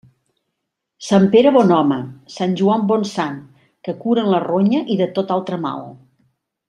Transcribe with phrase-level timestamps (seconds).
[1.07, 1.99] Sant Pere bon home,
[2.37, 3.37] sant Joan bon sant,
[3.89, 5.85] que curen la ronya i de tot altre mal.